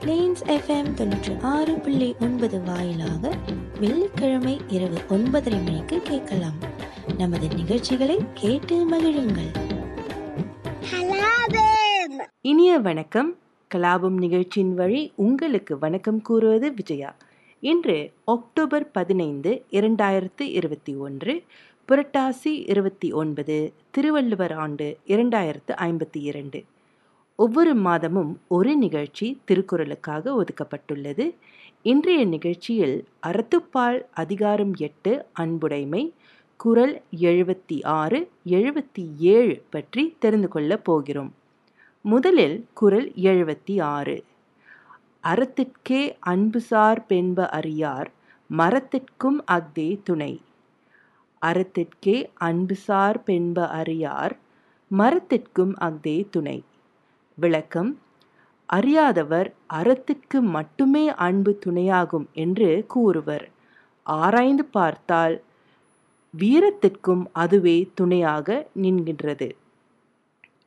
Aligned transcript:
Planes 0.00 0.42
FM 0.46 0.90
தொண்ணூற்றி 0.96 1.40
ஆறு 1.40 1.74
புள்ளி 1.74 2.14
ஒன்பது 2.20 2.62
வாயிலாக 2.62 3.32
வெள்ளிக்கிழமை 3.80 4.60
இரவு 4.68 4.98
ஒன்பதரை 5.08 5.64
மணிக்கு 5.64 6.00
கேட்கலாம். 6.02 6.58
நமது 7.18 7.48
நிகழ்ச்சிகளை 7.48 8.18
கேட்டு 8.34 8.90
மகிழுங்கள். 8.90 9.50
இனிய 12.40 12.78
வணக்கம். 12.78 13.36
கலாபம் 13.74 14.18
நிகழ்ச்சியின் 14.18 14.74
வழி 14.74 15.12
உங்களுக்கு 15.14 15.78
வணக்கம் 15.78 16.22
கூறுவது 16.22 16.74
விஜயா. 16.74 17.16
இன்று 17.60 18.12
அக்டோபர் 18.24 18.90
பதினைந்து 18.90 19.64
இரண்டாயிரத்து 19.70 20.42
இருபத்தி 20.42 20.94
ஒன்று 20.94 21.42
புரட்டாசி 21.88 22.64
இருபத்தி 22.66 23.12
ஒன்பது 23.12 23.72
திருவள்ளுவர் 23.90 24.52
ஆண்டு 24.52 24.98
இரண்டாயிரத்து 25.06 25.70
ஐம்பத்தி 25.70 26.22
இரண்டு. 26.22 26.64
ஒவ்வொரு 27.38 27.74
மாதமும் 27.74 28.40
ஒரு 28.48 28.76
நிகழ்ச்சி 28.76 29.40
திருக்குறளுக்காக 29.50 30.32
ஒதுக்கப்பட்டுள்ளது. 30.32 31.34
இன்றைய 31.82 32.24
நிகழ்ச்சியில் 32.24 33.08
அறத்துப்பால் 33.26 34.02
அதிகாரம் 34.14 34.74
எட்டு 34.76 35.26
அன்புடைமை 35.32 36.12
குறள் 36.56 37.02
எழுபத்தி 37.16 37.82
ஆறு 37.82 38.30
எழுபத்தி 38.46 39.04
ஏழு 39.18 39.62
பற்றி 39.70 40.16
தெரிந்து 40.18 40.48
கொள்ளப் 40.48 40.84
போகிறோம். 40.84 41.32
முதலில் 42.00 42.66
குரல் 42.74 43.12
எழுபத்தி 43.22 43.82
ஆறு. 43.82 44.24
அறத்திற்கே 45.22 46.16
அன்புசார் 46.26 47.04
பெண்ப 47.06 47.48
அறியார் 47.48 48.10
மரத்திற்கும் 48.50 49.38
அஃதே 49.52 49.98
துணை. 50.04 50.40
அறத்திற்கே 51.42 52.16
அன்புசார் 52.40 53.18
பெண்ப 53.24 53.68
அறியார் 53.68 54.38
மரத்திற்கும் 54.90 55.74
அஃதே 55.80 56.26
துணை. 56.30 56.62
விளக்கம் 57.40 57.98
அறியாதவர் 58.68 59.52
அறத்திற்கு 59.74 60.40
மட்டுமே 60.40 61.08
அன்பு 61.08 61.58
துணையாகும் 61.66 62.26
என்று 62.32 62.84
கூறுவர். 62.88 63.48
ஆராய்ந்து 64.02 64.64
பார்த்தால் 64.64 65.42
வீரத்திற்கும் 66.34 67.24
அதுவே 67.32 67.90
துணையாக 67.94 68.66
நின்கின்றது. 68.82 69.48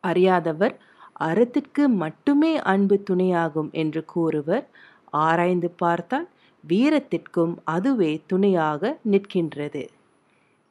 அறியாதவர் 0.02 0.76
அறத்திற்கு 1.20 1.88
மட்டுமே 1.88 2.60
அன்பு 2.60 3.04
துணையாகும் 3.10 3.72
என்று 3.72 4.06
கூறுவர். 4.06 4.68
ஆராய்ந்து 5.12 5.70
பார்த்தால் 5.70 6.30
வீரத்திற்கும் 6.64 7.56
அதுவே 7.64 8.22
துணையாக 8.28 8.98
நிற்கின்றது. 9.12 9.88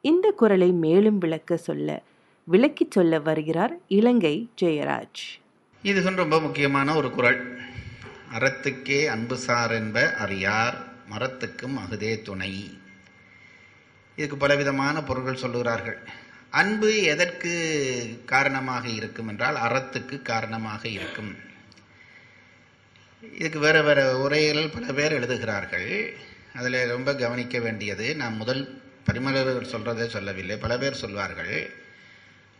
இந்த 0.01 0.31
குரலை 0.31 0.71
மேலும் 0.71 1.17
விளக்க 1.17 1.57
சொல்ல 1.57 2.01
விளக்கிச் 2.47 2.91
சொல்ல 2.91 3.19
வருகிறார் 3.19 3.79
இலங்கை 3.87 4.49
ஜெயராஜ். 4.61 5.40
இது 5.83 6.15
ரொம்ப 6.15 6.39
முக்கியமான 6.39 6.95
ஒரு 6.95 7.11
குறள் 7.11 7.61
அறத்துக்கே 8.33 9.05
அன்பு 9.05 9.37
சார் 9.37 9.71
என்ப 9.71 10.15
அறியார் 10.15 10.77
மரத்துக்கும் 11.09 11.77
அகுதே 11.77 12.21
துணை. 12.21 12.79
இதுக்கு 14.15 14.37
பலவிதமான 14.37 15.03
பொருள்கள் 15.03 15.41
சொல்லுகிறார்கள். 15.41 15.97
அன்பு 16.49 17.01
எதற்கு 17.03 17.53
காரணமாக 18.25 18.87
இருக்கும் 18.87 19.27
என்றால் 19.27 19.55
அறத்துக்கு 19.55 20.21
காரணமாக 20.21 20.87
இருக்கும். 20.87 21.35
இதுக்கு 23.33 23.59
வேறு 23.59 23.83
வேறு 23.83 24.19
உரைகள் 24.19 24.69
பல 24.69 24.93
பேர் 24.93 25.11
எழுதுகிறார்கள். 25.11 26.13
அதில் 26.55 26.87
ரொம்ப 26.87 27.15
கவனிக்க 27.15 27.59
வேண்டியது 27.59 28.15
நான் 28.15 28.35
முதல் 28.35 28.81
பரிமளர்கள் 29.05 29.71
சொல்கிறதே 29.71 30.07
சொல்லவில்லை. 30.07 30.57
பல 30.57 30.77
பேர் 30.77 30.93
சொல்வார்கள் 30.93 31.73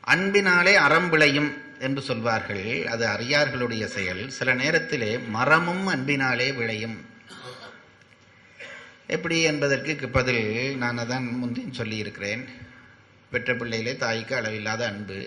அன்பினாலே 0.02 0.76
அறம் 0.76 1.10
விளையும். 1.10 1.70
என்று 1.82 2.02
சொல்வார்கள். 2.02 2.88
அது 2.88 3.06
அறியார்களுடைய 3.08 3.86
செயல். 3.86 4.30
சில 4.30 4.54
நேரத்திலே 4.54 5.18
மரமும் 5.18 5.86
அன்பினாலே 5.88 6.52
விளையும். 6.52 6.98
எப்படி 9.08 9.38
என்பதற்கு 9.42 10.10
பதில் 10.10 10.44
நான் 10.78 11.00
அதான் 11.00 11.26
முந்தையும் 11.42 11.78
சொல்லியிருக்கிறேன். 11.80 12.44
பெற்ற 13.32 13.54
பிள்ளையிலே 13.54 13.94
தாய்க்கு 13.98 14.36
அளவில்லாத 14.36 14.86
அன்பு. 14.86 15.20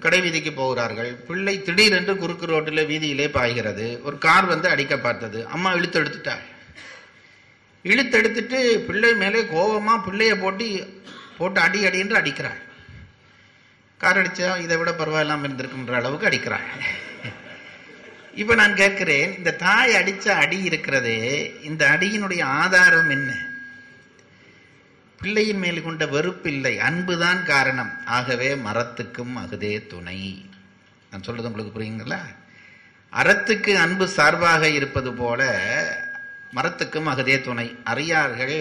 கடை 0.00 0.20
வீதிக்கு 0.20 0.52
போகிறார்கள். 0.52 1.12
பிள்ளை 1.28 1.62
திடீரென்று 1.62 2.16
குறுக்கு 2.16 2.46
ரோட்டில் 2.46 2.86
வீதியிலே 2.86 3.28
பாய்கிறது. 3.28 3.86
ஒரு 4.02 4.18
கார் 4.18 4.44
வந்து 4.44 4.68
அடிக்க 4.68 4.98
பார்த்தது. 4.98 5.46
அம்மா 5.46 5.72
இழுத்து 5.72 6.00
எடுத்துட்டாள். 6.02 6.44
இழுத்து 7.82 8.18
எடுத்துட்டு 8.18 8.84
பிள்ளை 8.86 9.14
மேலே 9.14 9.46
கோபமாக 9.46 10.04
பிள்ளையை 10.04 10.36
போட்டு 10.36 10.66
போட்டு 11.38 11.60
அடி 11.60 11.80
அடி 11.84 11.98
என்று 11.98 12.16
அடிக்கிறாள். 12.20 12.60
கார் 13.98 14.18
அடித்தா 14.22 14.60
இதை 14.60 14.76
விட 14.76 14.90
பரவாயில்லாமல் 14.90 15.46
இருந்திருக்குன்ற 15.46 15.92
அளவுக்கு 15.92 16.28
அடிக்கிறாங்க. 16.28 16.70
இப்போ 18.34 18.54
நான் 18.54 18.74
கேட்கிறேன் 18.74 19.36
இந்த 19.36 19.52
தாய் 19.52 19.94
அடித்த 19.94 20.34
அடி 20.34 20.62
இருக்கிறதே 20.62 21.20
இந்த 21.62 21.88
அடியினுடைய 21.88 22.42
ஆதாரம் 22.42 23.10
என்ன? 23.10 23.30
பிள்ளையின் 25.20 25.58
மேல் 25.58 25.82
கொண்ட 25.82 26.06
வெறுப்பில்லை 26.06 26.78
அன்புதான் 26.78 27.44
காரணம். 27.44 28.06
ஆகவே 28.06 28.54
மரத்துக்கும் 28.54 29.34
அகுதே 29.36 29.86
துணை. 29.86 30.44
நான் 31.10 31.22
சொல்றது 31.22 31.48
உங்களுக்கு 31.50 31.80
புரியுங்களா? 31.80 32.20
அறத்துக்கு 33.12 33.74
அன்பு 33.74 34.08
சார்பாக 34.08 34.68
இருப்பது 34.68 35.12
போல 35.12 35.42
மரத்துக்கும் 36.54 37.10
அகுதே 37.12 37.40
துணை. 37.40 37.76
அறியார்கள் 37.84 38.58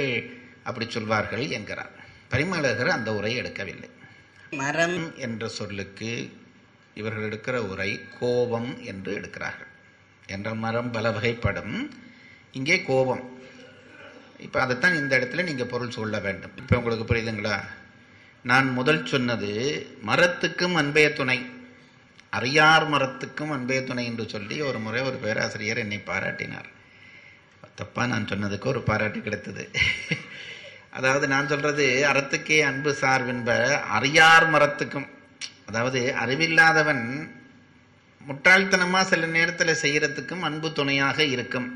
அப்படி 0.64 0.90
சொல்வார்கள் 0.90 1.48
என்கிறார். 1.48 1.94
பரிமளகர் 2.30 2.96
அந்த 2.98 3.14
உரை 3.14 3.42
எடுக்கவில்லை. 3.42 3.90
மரம் 4.52 5.18
என்ற 5.18 5.48
சொல்லுக்கு 5.48 6.38
இவர்கள் 6.96 7.30
எடுக்கிற 7.30 7.56
உரை 7.56 8.02
கோபம் 8.20 8.84
என்று 8.84 9.20
எடுக்கிறார்கள். 9.20 9.72
என்ற 10.28 10.54
மரம் 10.54 10.92
பல 10.92 11.10
வகைப்படும். 11.10 11.92
இங்கே 12.52 12.82
கோபம். 12.82 13.40
இப்போ 14.40 14.62
அதைத்தான் 14.62 14.96
இந்த 14.96 15.20
இடத்துல 15.20 15.44
நீங்கள் 15.44 15.66
பொருள் 15.66 15.90
சொல்ல 15.90 16.20
வேண்டும். 16.20 16.58
இப்போ 16.58 16.78
உங்களுக்கு 16.78 17.16
புரியுதுங்களா? 17.16 17.66
நான் 18.44 18.70
முதல் 18.70 19.06
சொன்னது 19.06 19.52
மரத்துக்கும் 20.06 20.76
அன்பைய 20.76 21.14
துணை. 21.14 21.46
அறியார் 22.30 22.90
மரத்துக்கும் 22.90 23.52
அன்பைய 23.52 23.84
துணை 23.84 24.06
என்று 24.06 24.30
சொல்லி 24.30 24.62
ஒரு 24.62 24.80
முறை 24.80 25.02
ஒரு 25.02 25.18
பேராசிரியர் 25.18 25.78
என்னை 25.78 26.02
பாராட்டினார். 26.06 26.74
தப்பா 27.76 28.06
நான் 28.06 28.26
சொன்னதுக்கு 28.26 28.66
ஒரு 28.66 28.82
பாராட்டு 28.82 29.22
கிடைத்தது. 29.22 29.70
அதாவது 30.98 31.26
நான் 31.34 31.50
சொல்றது 31.52 31.86
அறத்துக்கே 32.12 32.58
அன்பு 32.70 32.92
சார் 33.02 33.24
என்ப 33.34 33.50
அறியார் 33.98 34.46
மரத்துக்கும் 34.54 35.08
அதாவது 35.70 36.02
அறிவில்லாதவன் 36.24 37.04
முட்டாள்தனமா 38.28 39.02
சில 39.10 39.26
நேரத்தில் 39.38 39.82
செய்யறதுக்கும் 39.82 40.46
அன்பு 40.48 40.70
துணையாக 40.78 41.18
இருக்கும் 41.34 41.68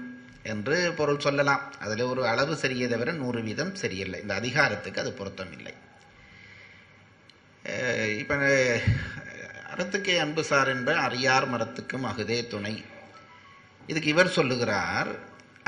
என்று 0.52 0.76
பொருள் 1.00 1.24
சொல்லலாம். 1.26 1.64
அதில் 1.84 2.04
ஒரு 2.12 2.22
அளவு 2.32 2.54
சரியே 2.62 2.88
தவிர 2.94 3.12
நூறு 3.22 3.40
வீதம் 3.48 3.74
சரியில்லை. 3.82 4.20
இந்த 4.24 4.34
அதிகாரத்துக்கு 4.42 5.02
அது 5.04 5.12
பொருத்தம் 5.20 5.52
இல்லை. 5.58 5.74
இப்போ 8.22 8.36
அறத்துக்கே 9.74 10.16
அன்பு 10.26 10.44
சார் 10.52 10.72
என்ப 10.76 10.92
அறியார் 11.08 11.48
மரத்துக்கும் 11.54 12.08
அகுதே 12.12 12.40
துணை. 12.54 12.76
இதுக்கு 13.92 14.10
இவர் 14.16 14.36
சொல்லுகிறார் 14.38 15.12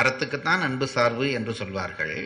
அறத்துக்குத்தான் 0.02 0.66
அன்பு 0.68 0.88
சார்பு 0.96 1.28
என்று 1.40 1.54
சொல்வார்கள். 1.62 2.18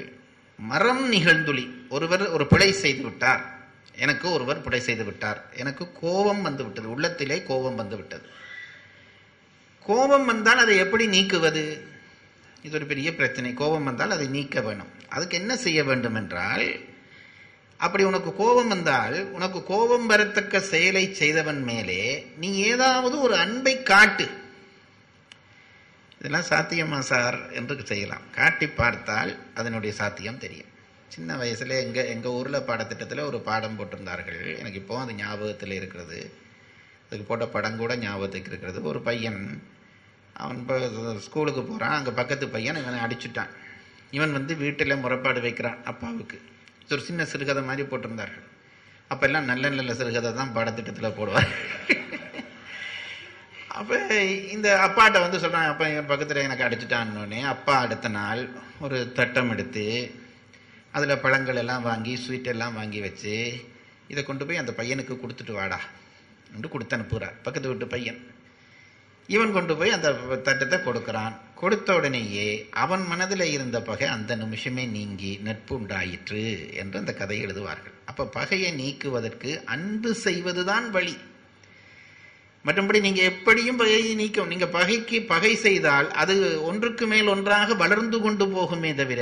மரம் 0.57 1.11
நிகழ்ந்துளி. 1.11 1.88
ஒருவர் 1.89 2.29
ஒரு 2.29 2.47
பிழை 2.47 2.72
செய்து 2.72 3.03
விட்டார் 3.03 3.53
எனக்கு 3.97 4.31
ஒருவர் 4.31 4.61
பிழை 4.61 4.79
செய்து 4.79 5.03
விட்டார் 5.03 5.53
எனக்கு 5.55 5.91
கோபம் 5.91 6.41
வந்து 6.41 6.63
விட்டது 6.63 6.90
உள்ளத்திலே 6.90 7.43
கோபம் 7.43 7.75
வந்து 7.75 7.96
விட்டது 7.96 8.29
கோபம் 9.85 10.25
வந்தால் 10.25 10.57
அதை 10.57 10.78
எப்படி 10.78 11.07
நீக்குவது? 11.07 11.79
இது 12.61 12.75
ஒரு 12.75 12.85
பெரிய 12.85 13.16
பிரச்சனை. 13.16 13.53
கோபம் 13.53 13.84
வந்தால் 13.84 14.11
அதை 14.11 14.28
நீக்க 14.28 14.61
வேணும். 14.61 14.87
அதுக்கு 15.09 15.37
என்ன 15.37 15.57
செய்ய 15.57 15.84
வேண்டும் 15.84 16.16
என்றால் 16.16 16.79
அப்படி 17.78 18.03
உனக்கு 18.03 18.35
கோபம் 18.35 18.67
வந்தால் 18.67 19.31
உனக்கு 19.31 19.63
கோபம் 19.63 20.09
வரத்தக்க 20.09 20.58
செயலை 20.58 21.13
செய்தவன் 21.13 21.63
மேலே 21.63 22.28
நீ 22.37 22.55
ஏதாவது 22.55 23.22
ஒரு 23.22 23.35
அன்பை 23.35 23.84
காட்டு. 23.84 24.29
இதெல்லாம் 26.20 26.50
சாத்தியமா 26.50 27.00
சார்? 27.00 27.52
என்று 27.52 27.85
செய்யலாம். 27.85 28.26
காட்டி 28.32 28.67
பார்த்தால் 28.67 29.38
அதனுடைய 29.53 29.96
சாத்தியம் 29.96 30.38
தெரியும். 30.38 30.72
சின்ன 31.08 31.35
வயசில் 31.38 31.70
எங்கள் 31.70 32.06
எங்கள் 32.06 32.32
ஊரில் 32.32 32.66
பாடத்திட்டத்தில் 32.67 33.28
ஒரு 33.28 33.40
பாடம் 33.40 33.78
போட்டிருந்தார்கள். 33.79 34.58
எனக்கு 34.59 34.79
இப்போ 34.79 35.00
அது 35.00 35.14
ஞாபகத்தில் 35.14 35.72
இருக்கிறது. 35.72 36.20
அதுக்கு 37.06 37.26
போட்ட 37.28 37.47
படம் 37.47 37.78
கூட 37.78 37.96
ஞாபகத்துக்கு 37.96 38.50
இருக்கிறது. 38.50 38.84
ஒரு 38.84 39.02
பையன் 39.02 39.62
அவன் 40.34 40.59
இப்போ 40.59 40.76
ஸ்கூலுக்கு 41.20 41.62
போகிறான் 41.64 41.96
அங்கே 41.97 42.12
பக்கத்து 42.12 42.47
பையன் 42.47 42.76
இவனை 42.76 43.00
அடிச்சுட்டான். 43.00 43.53
இவன் 44.11 44.32
வந்து 44.32 44.56
வீட்டில் 44.56 45.02
முறைப்பாடு 45.03 45.41
வைக்கிறான் 45.41 45.84
அப்பாவுக்கு. 45.84 46.40
ஒரு 46.91 47.02
சின்ன 47.02 47.26
சிறுகதை 47.26 47.64
மாதிரி 47.64 47.88
போட்டிருந்தார்கள். 47.88 48.46
அப்போல்லாம் 49.11 49.50
நல்ல 49.52 49.70
நல்ல 49.70 49.94
சிறுகதை 49.94 50.34
தான் 50.34 50.53
பாடத்திட்டத்தில் 50.56 51.16
போடுவார் 51.20 51.50
அப்போ 53.79 53.97
இந்த 54.55 54.67
அப்பாட்ட 54.85 55.17
வந்து 55.23 55.41
சொல்கிறாங்க 55.43 55.72
அப்பா 55.73 55.85
என் 55.93 56.11
பக்கத்தில் 56.11 56.45
எனக்கு 56.47 56.66
அடிச்சுட்டான்னொடனே 56.67 57.39
அப்பா 57.53 57.73
அடுத்த 57.85 58.07
நாள் 58.19 58.41
ஒரு 58.79 58.97
தட்டம் 59.17 59.51
எடுத்து 59.53 59.85
அதில் 60.91 61.22
பழங்கள் 61.23 61.59
எல்லாம் 61.63 61.83
வாங்கி 61.89 62.13
ஸ்வீட் 62.16 62.51
எல்லாம் 62.53 62.77
வாங்கி 62.79 62.99
வச்சு 62.99 63.35
இதை 64.07 64.22
கொண்டு 64.23 64.45
போய் 64.45 64.61
அந்த 64.61 64.73
பையனுக்கு 64.77 65.13
கொடுத்துட்டு 65.23 65.51
வாடா 65.51 65.79
என்று 66.53 66.69
கொடுத்து 66.69 66.95
அனுப்புகிறார். 66.97 67.35
பக்கத்து 67.43 67.69
வீட்டு 67.69 67.87
பையன். 67.87 68.19
இவன் 69.29 69.53
கொண்டு 69.53 69.73
போய் 69.77 69.95
அந்த 69.97 70.09
தட்டத்தை 70.47 70.77
கொடுக்கிறான். 70.83 71.35
கொடுத்த 71.61 71.95
உடனேயே 71.95 72.47
அவன் 72.83 73.03
மனதில் 73.11 73.45
இருந்த 73.55 73.77
பகை 73.81 74.07
அந்த 74.07 74.35
நிமிஷமே 74.35 74.83
நீங்கி 74.97 75.31
நட்பு 75.47 75.73
உண்டாயிற்று 75.75 76.43
என்று 76.81 76.99
அந்த 76.99 77.13
கதை 77.13 77.37
எழுதுவார்கள். 77.45 77.95
அப்போ 78.05 78.25
பகையை 78.39 78.72
நீக்குவதற்கு 78.81 79.51
அன்பு 79.75 80.11
செய்வதுதான் 80.25 80.87
வழி. 80.89 81.16
மற்றபடி 82.66 83.00
நீங்க 83.06 83.22
எப்படியும் 83.32 83.79
பகையை 83.82 84.14
நீக்கும். 84.22 84.50
நீங்க 84.52 84.67
பகைக்கு 84.78 85.17
பகை 85.34 85.53
செய்தால் 85.66 86.08
அது 86.22 86.35
ஒன்றுக்கு 86.70 87.06
மேல் 87.12 87.32
ஒன்றாக 87.34 87.76
வளர்ந்து 87.84 88.20
கொண்டு 88.26 88.46
போகுமே 88.56 88.91
தவிர 89.02 89.22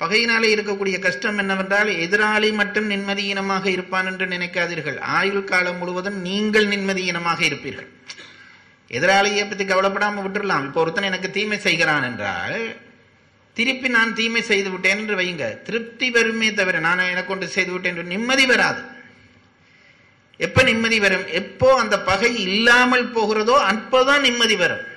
பகையினாலே 0.00 0.48
இருக்கக்கூடிய 0.54 0.96
கஷ்டம் 1.04 1.38
என்னவென்றால் 1.42 1.90
எதிராளி 2.04 2.48
மட்டும் 2.60 2.88
நிம்மதியினமாக 2.92 3.64
இருப்பான் 3.74 4.08
என்று 4.10 4.26
நினைக்காதீர்கள். 4.32 4.98
ஆயுள் 5.18 5.50
காலம் 5.50 5.78
முழுவதும் 5.80 6.18
நீங்கள் 6.28 6.66
நிம்மதியினமாக 6.72 7.40
இருப்பீர்கள். 7.48 7.90
எதிராளியை 8.90 9.44
பற்றி 9.44 9.64
கவலைப்படாமல் 9.68 10.24
விட்டுடலாம் 10.24 10.66
இப்போ 10.68 10.80
ஒருத்தன் 10.82 11.08
எனக்கு 11.10 11.30
தீமை 11.36 11.58
செய்கிறான் 11.66 12.06
என்றால் 12.08 12.58
திருப்பி 13.56 13.88
நான் 13.96 14.16
தீமை 14.18 14.42
செய்து 14.50 14.68
விட்டேன் 14.72 15.00
என்று 15.00 15.16
வையுங்க. 15.20 15.46
திருப்தி 15.66 16.06
வருமே 16.16 16.48
தவிர 16.58 16.80
நான் 16.88 17.10
எனக்கு 17.12 17.30
கொண்டு 17.30 17.46
செய்து 17.56 17.72
விட்டேன் 17.72 17.94
என்று 17.94 18.12
நிம்மதி 18.14 18.44
வராது. 18.52 18.80
எப்ப 20.36 20.62
நிம்மதி 20.62 21.00
வரும்? 21.00 21.26
எப்போ 21.26 21.78
அந்த 21.78 22.00
பகை 22.00 22.40
இல்லாமல் 22.40 23.12
போகிறதோ 23.12 23.56
அப்போதான் 23.70 24.20
நிம்மதி 24.20 24.56
வரும். 24.56 24.92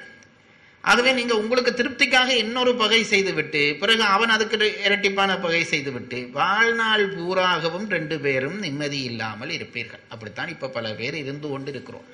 ஆகவே 0.81 1.11
நீங்க 1.11 1.37
உங்களுக்கு 1.37 1.71
திருப்திக்காக 1.71 2.27
இன்னொரு 2.27 2.75
பகை 2.75 3.03
செய்து 3.03 3.33
விட்டு 3.33 3.77
பிறகு 3.79 4.03
அவன் 4.03 4.29
அதுக்கு 4.29 4.79
இரட்டிப்பான 4.85 5.41
பகை 5.41 5.63
செய்து 5.63 5.91
விட்டு 5.91 6.29
வாழ்நாள் 6.31 7.15
பூராகவும் 7.15 7.89
ரெண்டு 7.89 8.19
பேரும் 8.19 8.59
நிம்மதி 8.59 9.01
இல்லாமல் 9.01 9.49
இருப்பீர்கள். 9.49 9.99
அப்படித்தான் 10.09 10.47
இப்ப 10.47 10.69
பல 10.69 10.93
பேர் 10.93 11.15
இருந்து 11.15 11.49
கொண்டு 11.49 11.71
இருக்கிறோம் 11.71 12.05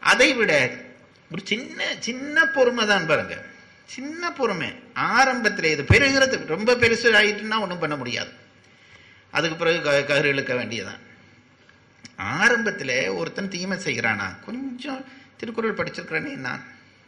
அதை 0.00 0.34
விட 0.34 0.70
ஒரு 1.32 1.42
சின்ன 1.44 1.84
சின்ன 1.98 2.46
பொறுமை 2.46 2.86
தான் 2.86 3.06
பாருங்க. 3.06 3.42
சின்ன 3.84 4.32
பொறுமை. 4.32 4.72
ஆரம்பத்தில் 4.94 5.70
இது 5.70 5.82
பெருகிறது. 5.82 6.46
ரொம்ப 6.46 6.74
பெருசு 6.74 7.12
ஆயிட்டுன்னா 7.12 7.60
ஒன்றும் 7.60 7.78
பண்ண 7.78 7.96
முடியாது. 7.96 8.30
அதுக்கு 9.30 9.56
பிறகு 9.56 9.82
க- 9.82 10.02
கயிறு 10.02 10.28
இழுக்க 10.28 10.54
வேண்டியதான் 10.54 11.08
ஆரம்பத்தில் 12.20 13.08
ஒருத்தன் 13.08 13.48
தீமை 13.48 13.78
செய்கிறானா? 13.78 14.44
கொஞ்சம் 14.44 15.04
திருக்குறள் 15.36 15.74
படிச்சிருக்கிறேனே 15.74 16.36
நான். 16.36 16.62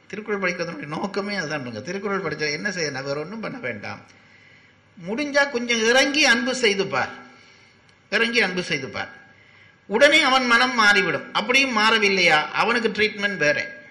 திருக்குறள் 0.06 0.50
படிக்கிறதுனுடைய 0.50 0.86
நோக்கமே 0.86 1.34
அதுதான் 1.34 1.82
திருக்குறள் 1.82 2.18
படித்த 2.18 2.50
என்ன 2.50 2.68
செய்யணும் 2.68 3.02
வேற 3.02 3.20
ஒன்றும் 3.20 3.40
பண்ண 3.40 3.58
வேண்டாம். 3.58 4.00
முடிஞ்சா 5.08 5.50
கொஞ்சம் 5.50 5.82
இறங்கி 5.82 6.24
அன்பு 6.24 6.52
செய்துப்பார் 6.52 7.08
இறங்கி 8.10 8.42
அன்பு 8.42 8.60
செய்துப்பார் 8.60 9.08
உடனே 9.86 10.22
அவன் 10.22 10.46
மனம் 10.46 10.74
மாறிவிடும். 10.74 11.34
அப்படியும் 11.34 11.78
மாறவில்லையா? 11.78 12.50
அவனுக்கு 12.50 12.88
ட்ரீட்மெண்ட் 12.88 13.36
வேற. 13.36 13.84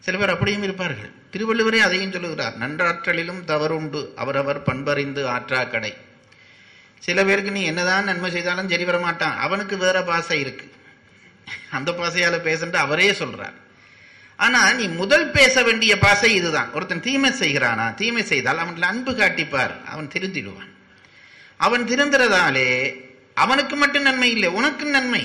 சில 0.00 0.18
பேர் 0.18 0.28
அப்படியும் 0.28 0.62
இருப்பார்கள். 0.62 1.10
திருவள்ளுவரே 1.32 1.78
அதையும் 1.78 2.12
சொல்லுகிறார். 2.12 2.58
நன்றாற்றலிலும் 2.58 3.44
தவறுண்டு 3.44 4.12
அவரவர் 4.16 4.62
பண்பறிந்து 4.62 5.24
ஆற்றா 5.24 5.64
கடை. 5.64 5.96
சில 6.98 7.24
பேருக்கு 7.24 7.50
நீ 7.50 7.62
என்னதான் 7.64 8.04
நன்மை 8.04 8.30
செய்தாலும் 8.30 8.68
சரி 8.68 8.84
வர 8.84 8.98
மாட்டான் 8.98 9.38
அவனுக்கு 9.38 9.76
வேற 9.76 10.02
பாசை 10.02 10.40
இருக்கு. 10.40 10.66
அந்த 11.70 11.92
பாசையால 11.92 12.36
பேசுன்ட்டு 12.46 12.84
அவரே 12.84 13.10
சொல்றார். 13.10 13.56
ஆனா 14.36 14.72
நீ 14.72 14.86
முதல் 14.86 15.30
பேச 15.30 15.62
வேண்டிய 15.62 15.98
பாசை 15.98 16.34
இதுதான். 16.34 16.72
ஒருத்தன் 16.72 17.00
தீமை 17.00 17.30
செய்கிறானா? 17.30 17.94
தீமை 17.94 18.22
செய்தால் 18.22 18.58
அவன்ல 18.58 18.80
அன்பு 18.80 19.12
காட்டிப்பார். 19.12 19.84
அவன் 19.84 20.10
திருந்திடுவான் 20.14 20.72
அவன் 21.56 21.84
திருந்துறதாலே 21.84 22.70
அவனுக்கு 23.34 23.76
மட்டும் 23.76 24.02
நன்மை 24.02 24.30
இல்லை 24.30 24.48
உனக்கும் 24.48 24.90
நன்மை. 24.90 25.24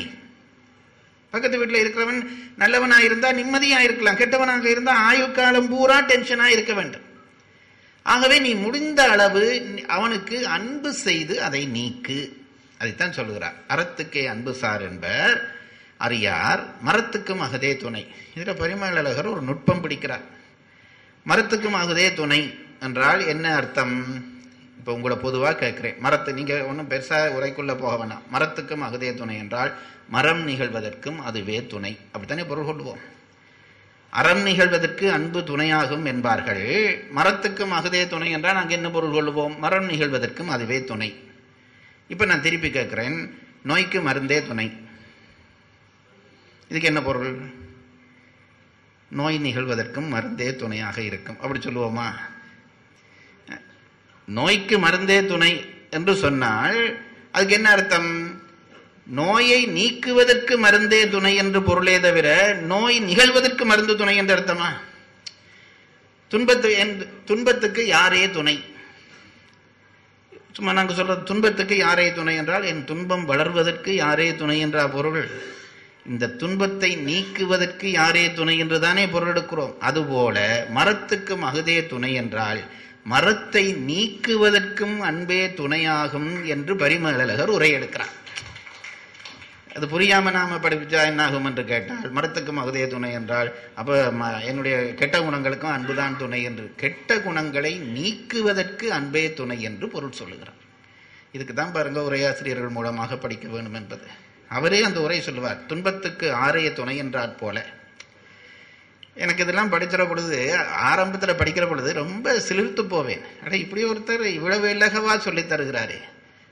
பக்கத்து 1.30 1.58
வீட்டில் 1.58 1.82
இருக்கிறவன் 1.84 2.20
நல்லவனாக 2.58 3.04
இருந்தால் 3.04 3.36
நிம்மதியாக 3.36 3.84
இருக்கலாம் 3.84 4.18
கெட்டவனாக 4.18 4.70
இருந்தால் 4.70 5.02
ஆயுள் 5.10 5.32
காலம் 5.32 5.70
பூரா 5.70 5.98
டென்ஷனாக 6.02 6.56
இருக்க 6.56 6.74
வேண்டும். 6.74 7.06
ஆகவே 8.04 8.40
நீ 8.40 8.54
முடிந்த 8.54 9.10
அளவு 9.10 9.76
அவனுக்கு 9.88 10.48
அன்பு 10.48 10.94
செய்து 10.94 11.44
அதை 11.44 11.68
நீக்கு. 11.68 12.42
அதைத்தான் 12.78 13.14
சொல்லுகிறார். 13.14 13.54
அறத்துக்கே 13.70 14.26
அன்பு 14.26 14.54
சார் 14.54 14.82
என்பர் 14.82 15.56
அறியார் 15.98 16.66
மரத்துக்கும் 16.86 17.42
அகதே 17.42 17.78
துணை. 17.78 18.08
இதில் 18.36 18.56
பரிமளகர் 18.56 19.26
ஒரு 19.26 19.42
நுட்பம் 19.42 19.84
பிடிக்கிறார். 19.84 20.22
மரத்துக்கும் 21.28 21.76
அகுதே 21.76 22.14
துணை 22.14 22.60
என்றால் 22.82 23.28
என்ன 23.28 23.56
அர்த்தம்? 23.56 24.26
இப்போ 24.78 24.94
உங்களை 24.94 25.18
பொதுவாக 25.18 25.70
கேட்குறேன். 25.70 25.98
மரத்து 25.98 26.34
நீங்கள் 26.34 26.62
ஒன்றும் 26.62 26.90
பெருசாக 26.90 27.34
உரைக்குள்ளே 27.34 27.78
போக 27.78 28.06
வேணாம். 28.06 28.22
மரத்துக்கும் 28.34 28.84
அகுதே 28.84 29.14
துணை 29.14 29.38
என்றால் 29.38 29.74
மரம் 30.10 30.48
நிகழ்வதற்கும் 30.48 31.18
அதுவே 31.18 31.66
துணை. 31.66 31.98
அப்படித்தானே 32.06 32.44
பொருள் 32.44 32.66
கொள்வோம். 32.66 33.00
அறம் 34.14 34.46
நிகழ்வதற்கு 34.46 35.12
அன்பு 35.12 35.40
துணையாகும் 35.40 36.06
என்பார்கள். 36.06 36.66
மரத்துக்கும் 37.16 37.72
அகுதே 37.72 38.08
துணை 38.08 38.32
என்றால் 38.32 38.54
நாங்கள் 38.54 38.76
என்ன 38.76 38.90
பொருள் 38.90 39.10
கொள்வோம் 39.10 39.58
மரம் 39.58 39.90
நிகழ்வதற்கும் 39.90 40.48
அதுவே 40.48 40.84
துணை. 40.84 41.16
இப்போ 42.08 42.26
நான் 42.26 42.42
திருப்பி 42.42 42.70
கேட்குறேன். 42.70 43.30
நோய்க்கு 43.64 44.02
மருந்தே 44.02 44.48
துணை. 44.48 44.72
இதுக்கு 46.68 46.88
என்ன 46.88 47.02
பொருள்? 47.02 47.36
நோய் 49.10 49.40
நிகழ்வதற்கும் 49.40 50.08
மருந்தே 50.08 50.56
துணையாக 50.56 51.02
இருக்கும். 51.02 51.40
அப்படி 51.40 51.60
சொல்லுவோமா? 51.60 52.12
நோய்க்கு 54.26 54.80
மருந்தே 54.80 55.26
துணை 55.26 55.74
என்று 55.90 56.16
சொன்னால் 56.16 57.00
அதுக்கு 57.32 57.54
என்ன 57.54 57.70
அர்த்தம்? 57.70 58.33
நோயை 59.06 59.66
நீக்குவதற்கு 59.66 60.60
மருந்தே 60.60 61.10
துணை 61.10 61.36
என்று 61.36 61.64
பொருளே 61.64 62.00
தவிர 62.00 62.54
நோய் 62.54 63.00
நிகழ்வதற்கு 63.00 63.66
மருந்து 63.66 63.98
துணை 63.98 64.16
என்று 64.16 64.36
அர்த்தமா? 64.36 64.70
துன்பத்து 66.32 66.78
என்- 66.78 67.08
துன்பத்துக்கு 67.26 67.86
யாரே 67.86 68.30
துணை? 68.30 68.64
சும்மா 70.52 70.74
நாங்கள் 70.74 70.96
சொல்றது 70.96 71.24
துன்பத்துக்கு 71.24 71.78
யாரே 71.78 72.14
துணை 72.14 72.36
என்றால் 72.36 72.64
என் 72.64 72.86
துன்பம் 72.86 73.28
வளர்வதற்கு 73.28 73.90
யாரே 73.90 74.36
துணை 74.36 74.60
என்றா 74.60 74.88
பொருள். 74.88 75.30
இந்த 76.10 76.28
துன்பத்தை 76.28 76.96
நீக்குவதற்கு 76.96 77.92
யாரே 77.92 78.34
துணை 78.34 78.58
என்று 78.58 78.80
தானே 78.80 79.08
பொருள் 79.08 79.34
எடுக்கிறோம். 79.34 79.78
அதுபோல 79.80 80.68
மரத்துக்கும் 80.76 81.42
அகுதே 81.42 81.88
துணை 81.88 82.14
என்றால் 82.14 82.62
மரத்தை 83.04 83.76
நீக்குவதற்கும் 83.76 84.98
அன்பே 85.00 85.48
துணையாகும் 85.48 86.46
என்று 86.46 86.76
பரிமலகர் 86.76 87.52
உரையெடுக்கிறார் 87.52 88.22
அது 89.76 89.88
புரியாம 89.88 90.32
நாம 90.32 90.56
படிப்பிச்சா 90.56 91.06
என்ன 91.06 91.26
ஆகும் 91.26 91.46
என்று 91.46 91.66
கேட்டால் 91.66 92.14
மரத்துக்கும் 92.14 92.60
அகுதே 92.60 92.88
துணை 92.88 93.12
என்றால் 93.12 93.56
அப்ப 93.76 94.12
ம- 94.12 94.44
என்னுடைய 94.44 94.94
கெட்ட 94.94 95.20
குணங்களுக்கும் 95.20 95.72
அன்புதான் 95.72 96.18
துணை 96.18 96.44
என்று 96.44 96.74
கெட்ட 96.76 97.22
குணங்களை 97.22 97.78
நீக்குவதற்கு 97.78 98.92
அன்பே 98.94 99.34
துணை 99.34 99.62
என்று 99.62 99.90
பொருள் 99.90 100.12
சொல்லுகிறார். 100.12 100.62
இதுக்கு 101.32 101.54
தான் 101.54 101.72
பாருங்க 101.72 102.00
உரையாசிரியர்கள் 102.00 102.70
மூலமாக 102.70 103.18
படிக்க 103.18 103.48
வேண்டும் 103.48 103.74
என்பது. 103.74 104.08
அவரே 104.50 104.84
அந்த 104.84 105.02
உரை 105.02 105.22
சொல்லுவார் 105.22 105.66
துன்பத்துக்கு 105.66 106.34
ஆரைய 106.34 106.74
துணை 106.74 107.04
என்றாற் 107.04 107.38
போல. 107.38 107.66
எனக்கு 109.14 109.44
இதெல்லாம் 109.44 109.72
படிக்கிற 109.72 110.08
பொழுது 110.08 110.58
ஆரம்பத்தில் 110.68 111.36
படிக்கிற 111.36 111.68
பொழுது 111.68 111.94
ரொம்ப 111.94 112.34
சிலிர்த்து 112.50 112.82
போவேன். 112.82 113.22
அட 113.44 113.58
இப்படி 113.58 113.86
ஒருத்தர் 113.86 114.26
இவ்வளவு 114.26 114.74
இலகவா 114.74 115.18
சொல்லித் 115.18 115.52
தருகிறாரே. 115.52 116.02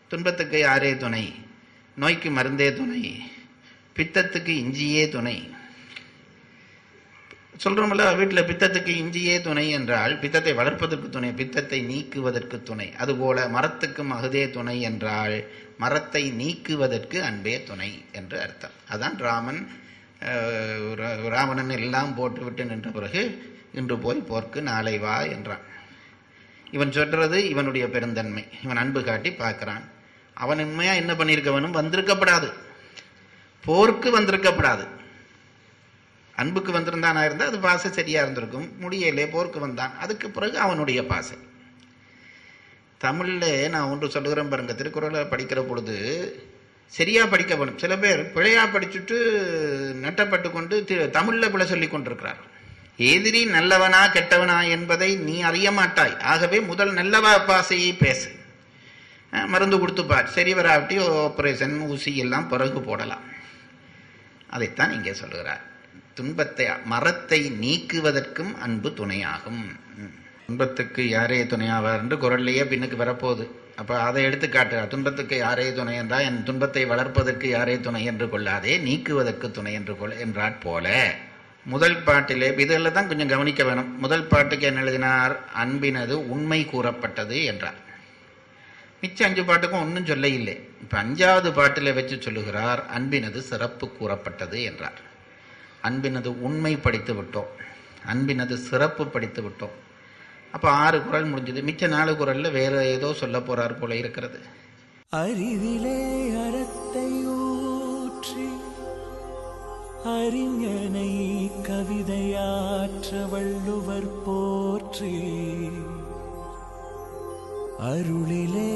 துன்பத்துக்கு 0.08 0.60
யாரே 0.60 0.98
துணை. 0.98 1.50
நோய்க்கு 1.96 2.30
மருந்தே 2.30 2.74
துணை 2.74 3.32
பித்தத்துக்கு 3.96 4.50
இஞ்சியே 4.50 5.10
துணை. 5.10 5.50
சொல்கிறோம்ல 7.64 8.16
வீட்டில் 8.16 8.44
பித்தத்துக்கு 8.44 8.88
இஞ்சியே 8.88 9.42
துணை 9.42 9.70
என்றால் 9.70 10.20
பித்தத்தை 10.20 10.54
வளர்ப்பதற்கு 10.54 11.10
துணை 11.10 11.32
பித்தத்தை 11.32 11.82
நீக்குவதற்கு 11.82 12.64
துணை. 12.64 12.96
அதுபோல 12.96 13.48
மரத்துக்கும் 13.48 14.12
அகுதே 14.12 14.50
துணை 14.50 14.82
என்றால் 14.82 15.44
மரத்தை 15.78 16.32
நீக்குவதற்கு 16.32 17.24
அன்பே 17.24 17.64
துணை 17.64 18.04
என்று 18.12 18.42
அர்த்தம். 18.42 18.72
அதான் 18.90 19.18
ராமன் 19.18 19.72
ரா- 20.96 21.30
ராவணன் 21.30 21.70
எல்லாம் 21.70 22.16
போட்டுவிட்டு 22.16 22.66
நின்ற 22.66 22.90
பிறகு 22.90 23.56
இன்று 23.74 23.98
போய் 23.98 24.24
போர்க்கு 24.30 24.62
நாளை 24.62 24.98
வா 24.98 25.22
என்றான். 25.22 25.60
இவன் 26.72 26.92
சொல்றது 26.92 27.50
இவனுடைய 27.50 27.90
பெருந்தன்மை. 27.90 28.46
இவன் 28.64 28.78
அன்பு 28.78 29.04
காட்டி 29.04 29.30
பார்க்குறான். 29.30 29.82
அவன் 30.42 30.60
உண்மையா 30.60 30.94
என்ன 30.94 31.14
பண்ணியிருக்கவனும் 31.14 31.72
வந்திருக்கப்படாது. 31.72 32.54
போருக்கு 33.66 34.20
வந்திருக்கப்படாது. 34.20 34.88
அன்புக்கு 36.36 36.72
வந்திருந்தானா 36.72 37.26
இருந்தால் 37.26 37.48
அது 37.48 37.60
பாசை 37.60 37.92
சரியா 37.92 38.22
இருந்திருக்கும். 38.22 38.72
முடியலே 38.82 39.30
போருக்கு 39.30 39.60
வந்தான். 39.60 39.98
அதுக்கு 40.00 40.30
பிறகு 40.30 40.58
அவனுடைய 40.58 41.06
பாசை. 41.06 41.38
தமிழில் 42.98 43.70
நான் 43.70 43.90
ஒன்று 43.90 44.10
சொல்லுகிறேன் 44.10 44.48
பாருங்க. 44.48 44.74
திருக்குறளை 44.74 45.22
படிக்கிற 45.22 45.62
பொழுது 45.62 46.50
சரியா 46.88 47.26
படிக்க 47.26 47.56
வேணும். 47.56 47.78
சில 47.78 47.98
பேர் 47.98 48.32
பிழையாக 48.32 48.80
படிச்சுட்டு 48.80 49.18
நட்டப்பட்டு 49.94 50.52
கொண்டு 50.52 50.84
தி- 50.88 51.50
பிழை 51.50 51.68
சொல்லி 51.68 51.88
கொண்டிருக்கிறார். 51.88 52.38
எதிரி 52.98 53.46
நல்லவனா 53.46 54.08
கெட்டவனா 54.08 54.70
என்பதை 54.70 55.16
நீ 55.16 55.42
அறிய 55.42 55.72
மாட்டாய். 55.72 56.20
ஆகவே 56.20 56.60
முதல் 56.60 56.94
நல்லவா 56.94 57.46
பாசையை 57.46 57.96
பேசு. 57.98 58.40
மருந்து 59.54 59.78
கொடுத்துப்பார். 59.78 60.32
சரி 60.36 60.54
வராட்டி 60.54 60.96
ஆப்ரேஷன் 61.26 61.76
ஊசி 61.92 62.12
எல்லாம் 62.24 62.50
பிறகு 62.54 62.82
போடலாம். 62.88 63.26
அதைத்தான் 64.56 64.96
இங்கே 64.98 65.14
சொல்கிறார். 65.22 65.62
துன்பத்தை 66.18 66.66
மரத்தை 66.94 67.40
நீக்குவதற்கும் 67.64 68.52
அன்பு 68.66 68.90
துணையாகும். 69.00 69.64
துன்பத்துக்கு 70.46 71.02
யாரே 71.10 71.40
துணையாவார் 71.52 72.02
என்று 72.04 72.16
குரல்லையே 72.24 72.64
பின்னுக்கு 72.72 72.98
வரப்போகுது. 73.04 73.46
அப்போ 73.82 73.94
அதை 74.08 74.22
எடுத்து 74.28 74.48
காட்டு 74.50 74.82
துன்பத்துக்கு 74.94 75.36
யாரே 75.38 75.68
துணை 75.74 75.94
என்றால் 76.00 76.26
என் 76.30 76.42
துன்பத்தை 76.48 76.84
வளர்ப்பதற்கு 76.92 77.48
யாரே 77.50 77.76
துணை 77.86 78.02
என்று 78.12 78.26
கொள்ளாதே 78.34 78.74
நீக்குவதற்கு 78.88 79.48
துணை 79.58 79.74
என்று 79.80 79.94
கொள் 80.02 80.20
என்றாற் 80.26 80.60
போல. 80.66 80.88
முதல் 81.66 81.98
பாட்டிலே 82.08 82.50
இதில் 82.64 82.96
தான் 82.98 83.10
கொஞ்சம் 83.10 83.32
கவனிக்க 83.32 83.64
வேணும். 83.64 83.90
முதல் 84.04 84.30
பாட்டுக்கு 84.32 84.68
என்ன 84.70 84.84
எழுதினார்? 84.86 85.34
அன்பினது 85.64 86.16
உண்மை 86.36 86.60
கூறப்பட்டது 86.74 87.38
என்றார். 87.52 87.80
மிச்ச 89.04 89.24
அஞ்சு 89.24 89.44
பாட்டுக்கும் 89.44 89.82
ஒன்றும் 89.82 90.06
சொல்ல 90.06 90.28
இல்லை 90.28 90.54
இப்போ 90.82 90.96
அஞ்சாவது 91.04 91.50
பாட்டில் 91.54 91.94
வச்சு 91.94 92.16
சொல்லுகிறார் 92.22 92.82
அன்பினது 92.88 93.40
சிறப்பு 93.42 93.86
கூறப்பட்டது 93.88 94.58
என்றார். 94.64 95.00
அன்பினது 95.82 96.30
உண்மை 96.42 96.74
படித்து 96.78 97.14
விட்டோம். 97.14 97.50
அன்பினது 98.06 98.58
சிறப்பு 98.58 99.04
படித்து 99.08 99.42
விட்டோம். 99.42 99.76
அப்போ 100.52 100.70
ஆறு 100.84 100.98
குரல் 101.04 101.30
முடிஞ்சது. 101.34 101.62
மிச்ச 101.70 101.88
நாலு 101.88 102.14
குரலில் 102.18 102.56
வேறு 102.60 102.80
ஏதோ 102.96 103.14
சொல்ல 103.14 103.40
போகிறார் 103.42 103.80
போல 103.80 103.96
இருக்கிறது. 103.96 104.40
அறிவிலே 105.22 106.02
அறத்தை 106.46 107.10
ஊற்றி 107.38 108.50
அறிஞனை 110.18 111.12
கவிதையாற்ற 111.68 113.10
வள்ளுவர் 113.30 114.12
போற்றி 114.26 115.16
அருளிலே 117.82 118.72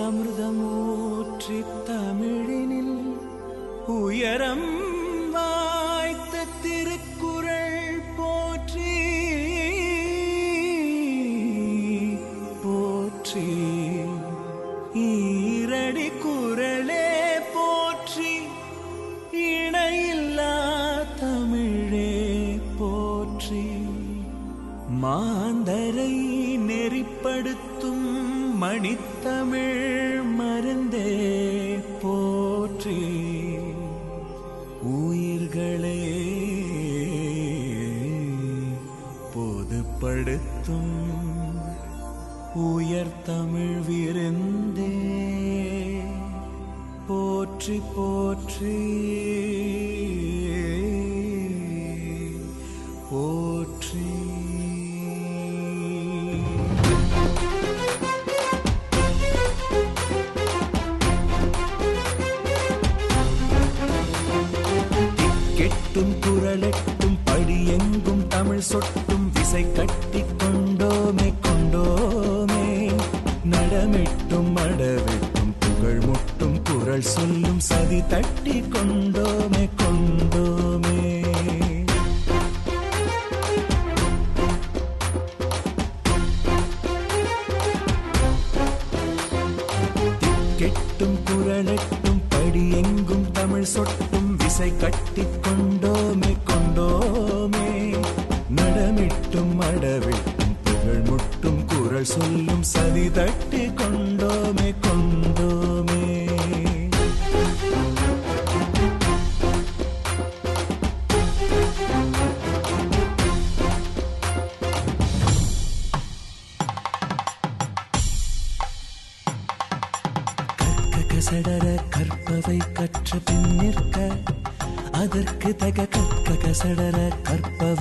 அமிர்தமூற்றி 0.00 1.56
தமிழினில் 1.86 2.96
உயரம் 3.94 4.68
படுத்தும் 40.22 40.96
உயர் 42.62 43.12
தமிழ் 43.26 43.78
விருந்தே 43.86 44.88
போற்றி 47.06 47.76
போற்றி 47.92 48.74
போற்றி 53.08 54.04
கெட்டும் 65.56 66.14
குரலெட்டும் 66.24 67.18
படியெங்கும் 67.24 68.24
தமிழ் 68.28 68.66
சொட்டும் 68.68 69.09
மனசை 69.52 69.62
கட்டி 69.76 70.20
கொண்டோமே 70.40 71.28
கொண்டோமே. 71.44 72.66
நடமிட்டும் 73.52 74.52
அடவெட்டும் 74.56 75.50
புகழ் 75.62 75.98
முட்டும் 76.08 76.58
குரல் 76.68 77.06
சொல்லும் 77.14 77.58
சதி 77.68 77.98
தட்டி 78.12 78.54
கொண்டோமே 78.74 79.64
கொண்டோமே. 79.80 81.02
கெட்டும் 90.60 91.18
குரலெட்டும் 91.28 92.22
படியெங்கும் 92.34 93.26
தமிழ் 93.32 93.70
சொட்டும் 93.74 94.30
விசை 94.36 94.70
கட்டி 94.76 95.26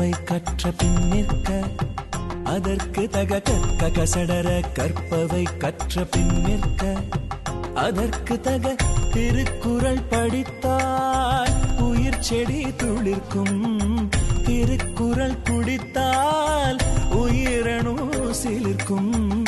கற்பவை 0.10 0.42
கற்ற 0.42 0.72
பின் 0.72 1.08
நிற்க 1.08 1.62
அதற்கு 2.44 3.08
தக 3.08 3.39
கற்க 3.39 3.89
கசடர 3.89 4.62
கற்பவை 4.74 5.48
கற்ற 5.58 6.04
பின் 6.04 6.42
நிற்க 6.42 6.96
அதற்கு 7.74 8.39
தக 8.39 8.75
திருக்குறள் 9.12 10.01
படித்தால் 10.10 11.51
உயிர் 11.80 12.20
செடி 12.20 12.66
துளிர்க்கும். 12.66 14.10
திருக்குறள் 14.44 15.42
குடித்தால் 15.44 16.78
உயிரணு 17.10 17.96
சிலிர்க்கும். 18.44 19.38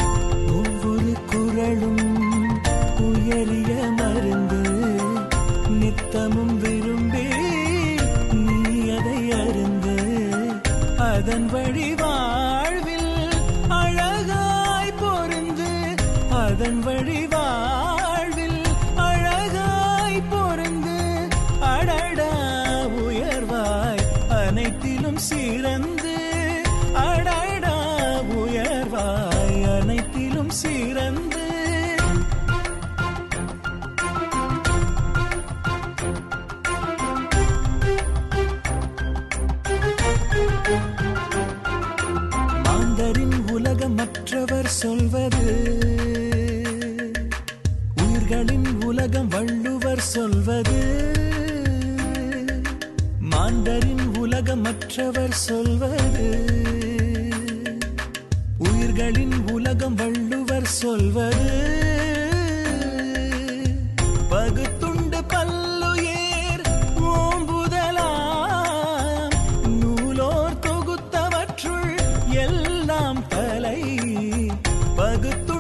ಸಾಗುತ್ತ 75.12 75.51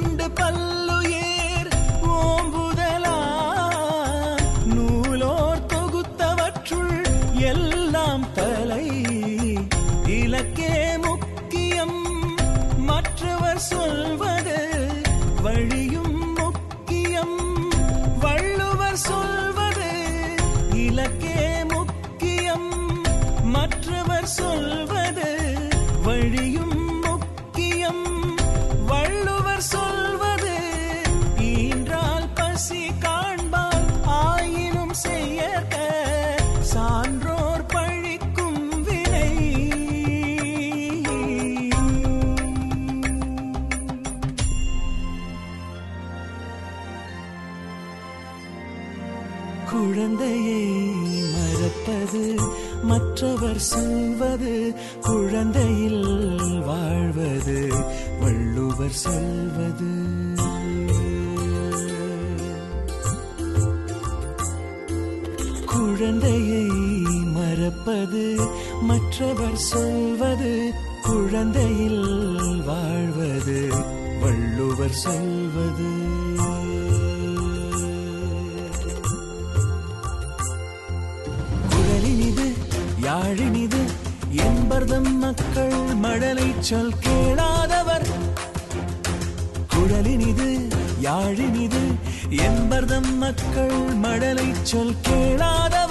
குழந்தையை 49.71 50.91
மறப்பது 51.35 52.35
மற்றவர் 52.81 53.59
சொல்வது 53.59 54.73
குழந்தையில் 55.01 56.61
வாழ்வது 56.65 57.69
வள்ளுவர் 58.21 58.91
சொல்வது. 58.91 60.09
குழந்தையை 65.65 66.67
மறப்பது 67.33 68.39
மற்றவர் 68.81 69.55
சொல்வது 69.55 70.73
குழந்தையில் 71.03 72.63
வாழ்வது 72.65 73.69
வள்ளுவர் 74.21 74.91
சொல்வது. 74.91 76.10
யாழினிது? 83.11 83.81
என்பர்தம் 84.29 85.17
மக்கள் 85.17 85.73
மடலை 86.01 86.53
சொல் 86.59 86.93
கேளாதவர். 86.99 88.07
குழலினிது 89.75 90.69
யாழினிது? 91.01 91.95
என்பர்தம் 92.29 93.17
மக்கள் 93.17 93.97
மடலை 94.03 94.53
சொல் 94.63 94.95
கேளாதவர். 95.01 95.90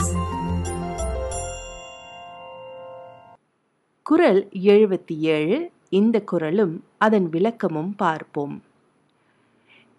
குரல் 4.21 4.49
எழுபத்தி 4.53 5.17
ஏழு. 5.19 5.71
இந்த 5.89 6.21
குரலும் 6.21 6.83
அதன் 6.97 7.29
விளக்கமும் 7.29 7.95
பார்ப்போம். 7.95 8.61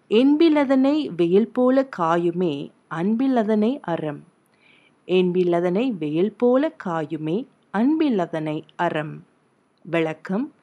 என்பிலதனை 0.09 1.09
வெயில் 1.15 1.47
போல 1.47 1.87
காயுமே 1.97 2.69
அன்பிலதனை 2.95 3.79
அறம். 3.81 4.23
என்பிலதனை 5.07 5.97
வெயில் 5.97 6.33
போல 6.37 6.75
காயுமே 6.85 7.45
அன்பிலதனை 7.73 8.61
அறம். 8.75 9.23
விளக்கம். 9.83 10.53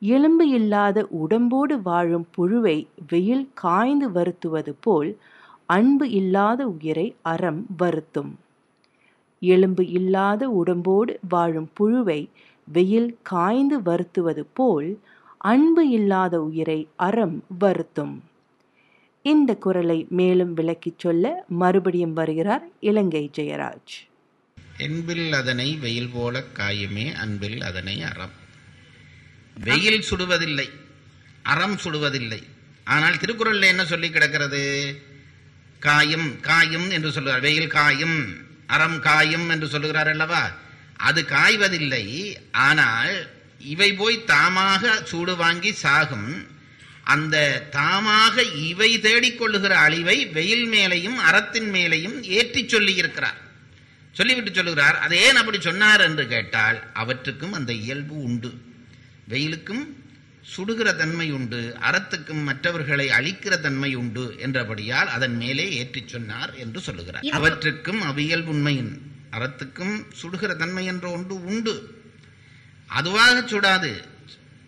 எலும்பு 0.00 0.48
இல்லாத 0.48 1.06
உடம்போடு 1.10 1.82
வாழும் 1.82 2.26
புழுவை 2.36 2.86
வெயில் 3.08 3.48
காய்ந்து 3.54 4.12
வருத்துவது 4.12 4.74
போல் 4.80 5.18
அன்பு 5.66 6.10
இல்லாத 6.10 6.66
உயிரை 6.66 7.16
அறம் 7.22 7.66
வருத்தும். 7.78 8.34
எலும்பு 9.40 9.86
இல்லாத 9.86 10.48
உடம்போடு 10.50 11.18
வாழும் 11.28 11.68
புழுவை 11.80 12.28
வெயில் 12.72 13.18
காய்ந்து 13.22 13.82
வருத்துவது 13.82 14.44
போல் 14.44 15.00
அன்பு 15.38 15.88
இல்லாத 15.88 16.40
உயிரை 16.40 16.88
அறம் 16.96 17.44
வருத்தும். 17.60 18.22
இந்த 19.22 19.54
குரலை 19.54 20.06
மேலும் 20.10 20.54
விளக்கிச் 20.54 20.98
சொல்ல 20.98 21.44
மறுபடியும் 21.48 22.12
வருகிறார் 22.12 22.68
இலங்கை 22.80 23.30
ஜெயராஜ். 23.38 23.94
என்பில் 24.78 25.32
அதனை 25.32 25.76
வெயில் 25.76 26.10
போல 26.12 26.44
காயுமே 26.54 27.14
அன்பில் 27.14 27.62
அதனை 27.62 28.02
அறம். 28.02 28.30
வெயில் 29.64 30.04
சுடுவதில்லை 30.10 30.68
அறம் 31.42 31.76
சுடுவதில்லை. 31.84 32.42
ஆனால் 32.84 33.18
திருக்குறளில் 33.18 33.62
என்ன 33.62 33.84
சொல்லி 33.84 34.10
கிடக்கிறது? 34.10 34.94
காயும் 35.78 36.40
காயும் 36.40 36.90
என்று 36.90 37.12
சொல்லுகிறார். 37.12 37.40
வெயில் 37.40 37.66
காயும் 37.66 38.36
அறம் 38.66 39.00
காயும் 39.00 39.48
என்று 39.48 39.66
சொல்லுகிறார் 39.66 40.08
அல்லவா? 40.08 40.50
அது 40.98 41.24
காய்வதில்லை. 41.24 42.04
ஆனால் 42.52 43.30
இவை 43.58 43.94
போய் 43.94 44.24
தாமாக 44.26 45.04
சூடு 45.04 45.36
வாங்கி 45.36 45.72
சாகும். 45.72 46.46
அந்த 47.04 47.66
தாமாக 47.72 48.42
இவை 48.54 48.98
தேடிக்கொள்ளுகிற 48.98 49.68
அழிவை 49.68 50.26
வெயில் 50.26 50.66
மேலையும் 50.68 51.18
அறத்தின் 51.28 51.70
மேலையும் 51.72 52.22
ஏற்றிச் 52.22 52.68
சொல்லி 52.68 52.94
இருக்கிறார் 52.94 53.38
சொல்லிவிட்டு 54.12 54.54
சொல்லுகிறார் 54.54 54.98
அது 54.98 55.16
ஏன் 55.18 55.36
அப்படி 55.36 55.60
சொன்னார்? 55.60 56.00
என்று 56.00 56.26
கேட்டால் 56.26 56.90
அவற்றுக்கும் 56.92 57.52
அந்த 57.52 57.72
இயல்பு 57.72 58.22
உண்டு. 58.22 58.50
வெயிலுக்கும் 59.28 59.84
சுடுகிற 60.56 60.96
தன்மை 60.96 61.32
உண்டு 61.32 61.76
அறத்துக்கும் 61.80 62.42
மற்றவர்களை 62.42 63.08
அழிக்கிற 63.08 63.60
தன்மை 63.60 63.94
உண்டு 63.94 64.36
என்றபடியால் 64.38 65.06
அதன் 65.06 65.36
மேலே 65.36 65.66
ஏற்றிச் 65.72 66.08
சொன்னார் 66.08 66.54
என்று 66.54 66.80
சொல்லுகிறார். 66.80 67.22
அவற்றுக்கும் 67.30 68.02
அவ்வியல்புண்மையின் 68.02 69.07
அறத்துக்கும் 69.32 70.04
சுடுகிற 70.22 70.56
தன்மை 70.56 70.84
என்ற 70.84 71.10
ஒன்று 71.10 71.44
உண்டு. 71.44 72.02
அதுவாக 72.86 73.40
சுடாது. 73.40 74.04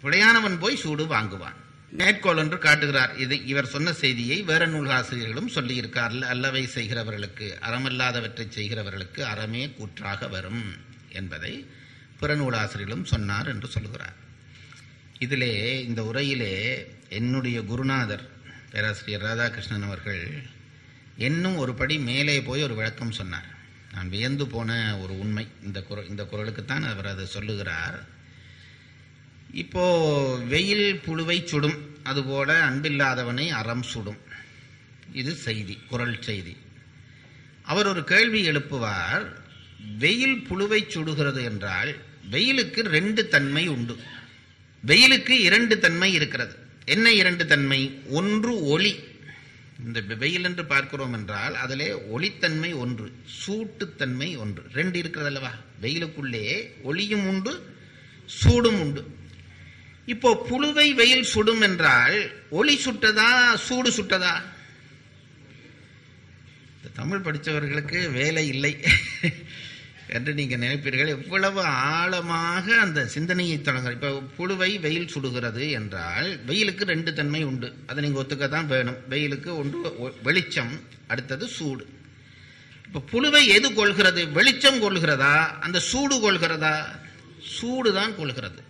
பிழையானவன் 0.03 0.59
போய் 0.59 0.77
சூடு 0.77 1.05
வாங்குவான். 1.05 1.59
மேற்கோள் 1.91 2.37
என்று 2.37 2.59
காட்டுகிறார். 2.59 3.17
இது 3.17 3.47
இவர் 3.47 3.67
சொன்ன 3.67 3.93
செய்தியை 3.93 4.43
வேற 4.43 4.67
நூலாசிரியர்களும் 4.67 5.51
சொல்லியிருக்கார். 5.55 6.21
அல்லவை 6.21 6.69
செய்கிறவர்களுக்கு 6.75 7.59
அறமல்லாதவற்றை 7.61 8.49
செய்கிறவர்களுக்கு 8.49 9.21
அறமே 9.21 9.71
கூற்றாக 9.71 10.29
வரும் 10.29 10.75
என்பதை 11.09 11.67
பிற 12.21 12.35
நூலாசிரியர்களும் 12.35 13.05
சொன்னார் 13.05 13.49
என்று 13.49 13.69
சொல்லுகிறார் 13.69 14.15
இதிலே 15.19 15.85
இந்த 15.87 16.03
உரையிலே 16.03 16.87
என்னுடைய 17.09 17.63
குருநாதர் 17.63 18.31
பேராசிரியர் 18.71 19.23
ராதாகிருஷ்ணன் 19.23 19.83
அவர்கள் 19.83 20.43
இன்னும் 21.17 21.57
ஒரு 21.57 21.75
படி 21.75 21.99
மேலே 21.99 22.43
போய் 22.43 22.63
ஒரு 22.63 22.75
விளக்கம் 22.75 23.13
சொன்னார். 23.13 23.59
நான் 23.95 24.09
வியந்து 24.09 24.47
போன 24.47 24.99
ஒரு 24.99 25.19
உண்மை. 25.19 25.47
இந்த 25.65 25.83
குரல் 25.83 26.09
இந்த 26.09 26.23
குரலுக்குத்தான் 26.23 26.89
அவர் 26.89 27.07
அதை 27.07 27.27
சொல்லுகிறார். 27.27 28.05
இப்போது 29.53 30.47
வெயில் 30.47 31.01
புழுவை 31.07 31.45
சுடும். 31.45 31.97
அதுபோல 32.03 32.71
அன்பில்லாதவனை 32.71 33.49
அறம் 33.49 33.83
சுடும். 33.83 34.17
இது 35.13 35.35
செய்தி 35.35 35.79
குரல் 35.89 36.23
செய்தி. 36.23 36.57
அவர் 37.63 37.87
ஒரு 37.87 38.05
கேள்வி 38.05 38.49
எழுப்புவார். 38.49 39.33
வெயில் 39.99 40.47
புழுவை 40.51 40.87
சுடுகிறது 40.89 41.43
என்றால் 41.43 41.97
வெயிலுக்கு 42.31 42.83
ரெண்டு 42.83 43.29
தன்மை 43.29 43.69
உண்டு. 43.69 43.97
வெயிலுக்கு 44.81 45.41
இரண்டு 45.41 45.79
தன்மை 45.79 46.13
இருக்கிறது. 46.13 46.57
என்ன 46.85 47.13
இரண்டு 47.13 47.47
தன்மை? 47.47 48.01
ஒன்று 48.07 48.63
ஒளி. 48.65 49.10
இந்த 49.85 50.01
வெயில் 50.23 50.47
என்று 50.49 50.65
பார்க்கிறோம் 50.65 51.13
என்றால் 51.13 51.55
அதிலே 51.65 51.89
ஒளித்தன்மை 52.15 52.71
ஒன்று 52.83 53.07
சூட்டுத்தன்மை 53.41 54.29
ஒன்று. 54.39 54.63
ரெண்டு 54.79 54.99
இருக்கிறது 54.99 55.31
அல்லவா 55.33 55.53
வெயிலுக்குள்ளே 55.83 56.45
ஒளியும் 56.83 57.27
உண்டு 57.27 57.53
சூடும் 58.41 58.81
உண்டு. 58.81 59.03
இப்போ 60.07 60.31
புழுவை 60.49 60.87
வெயில் 61.01 61.31
சுடும் 61.33 61.61
என்றால் 61.61 62.19
ஒளி 62.51 62.77
சுட்டதா 62.85 63.31
சூடு 63.67 63.91
சுட்டதா? 63.91 64.35
தமிழ் 66.95 67.25
படித்தவர்களுக்கு 67.25 67.99
வேலை 68.13 68.47
இல்லை. 68.55 68.73
என்று 70.17 70.33
நீங்கள் 70.39 70.61
நினைப்பீர்கள். 70.63 71.13
எவ்வளவு 71.17 71.61
ஆழமாக 71.95 72.67
அந்த 72.85 73.01
சிந்தனையை 73.15 73.57
தொடங்குற 73.59 73.93
இப்போ 73.97 74.11
புழுவை 74.39 74.71
வெயில் 74.85 75.13
சுடுகிறது 75.15 75.65
என்றால் 75.79 76.29
வெயிலுக்கு 76.49 76.85
ரெண்டு 76.93 77.13
தன்மை 77.19 77.43
உண்டு. 77.51 77.69
அதை 77.89 77.99
நீங்கள் 78.05 78.23
ஒத்துக்க 78.23 78.49
தான் 78.57 78.71
வேணும். 78.75 78.99
வெயிலுக்கு 79.13 79.51
ஒன்று 79.63 79.79
வெளிச்சம் 80.29 80.75
அடுத்தது 81.13 81.47
சூடு. 81.59 81.85
இப்போ 82.87 83.01
புழுவை 83.13 83.43
எது 83.57 83.69
கொள்கிறது? 83.79 84.23
வெளிச்சம் 84.39 84.83
கொள்கிறதா? 84.85 85.35
அந்த 85.67 85.79
சூடு 85.91 86.17
கொள்கிறதா? 86.25 86.75
சூடு 87.57 87.91
தான் 87.99 88.17
கொள்கிறது. 88.17 88.61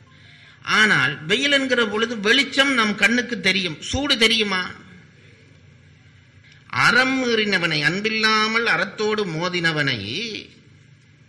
ஆனால் 0.78 1.12
வெயில் 1.30 1.56
என்கிற 1.58 1.82
பொழுது 1.92 2.14
வெளிச்சம் 2.28 2.72
நம் 2.78 2.94
கண்ணுக்கு 3.02 3.36
தெரியும். 3.48 3.78
சூடு 3.90 4.14
தெரியுமா? 4.24 4.62
அறம் 6.86 7.16
மீறினவனை 7.20 7.78
அன்பில்லாமல் 7.88 8.66
அறத்தோடு 8.74 9.22
மோதினவனை 9.36 10.00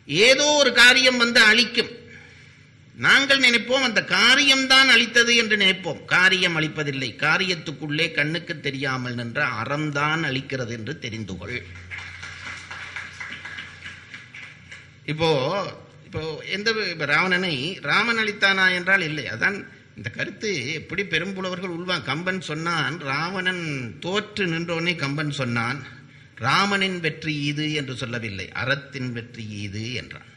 ஏதோ 0.08 0.46
ஒரு 0.46 0.72
காரியம் 0.74 1.18
வந்து 1.18 1.42
அழிக்கும். 1.42 1.92
நாங்கள் 2.96 3.40
நினைப்போம் 3.40 3.86
அந்த 3.88 4.04
காரியம்தான் 4.04 4.90
அழித்தது 4.90 5.36
என்று 5.36 5.58
நினைப்போம். 5.58 6.06
காரியம் 6.06 6.58
அழிப்பதில்லை. 6.60 7.10
காரியத்துக்குள்ளே 7.26 8.12
கண்ணுக்கு 8.12 8.60
தெரியாமல் 8.60 9.16
நின்ற 9.16 9.46
அறம்தான் 9.46 10.24
அழிக்கிறது 10.30 10.70
என்று 10.70 11.00
தெரிந்து 11.00 11.38
கொள். 11.38 11.62
இப்போ 15.06 15.30
இப்போ 16.06 16.44
எந்த 16.44 16.72
ராவணனை 16.98 17.80
ராமன் 17.82 18.18
அழித்தானா 18.18 18.74
என்றால் 18.74 19.02
இல்லை. 19.02 19.26
அதான் 19.26 19.68
இந்த 19.96 20.10
கருத்து. 20.10 20.74
எப்படி 20.74 21.04
பெரும்புலவர்கள் 21.04 21.76
உள்வான் 21.78 22.04
கம்பன் 22.04 22.42
சொன்னான் 22.42 23.00
ராவணன் 23.00 23.66
தோற்று 24.00 24.46
நின்றோனே 24.48 24.96
கம்பன் 24.96 25.32
சொன்னான். 25.32 25.80
ராமனின் 26.36 27.00
வெற்றி 27.00 27.44
இது 27.44 27.74
என்று 27.74 27.96
சொல்லவில்லை 27.96 28.52
அறத்தின் 28.52 29.12
வெற்றி 29.12 29.50
இது 29.50 29.94
என்றான். 29.94 30.30